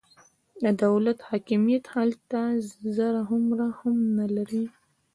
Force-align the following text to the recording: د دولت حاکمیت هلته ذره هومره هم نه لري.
د 0.63 0.65
دولت 0.83 1.17
حاکمیت 1.29 1.85
هلته 1.95 2.41
ذره 2.97 3.21
هومره 3.29 3.67
هم 3.79 3.97
نه 4.17 4.27
لري. 4.35 4.63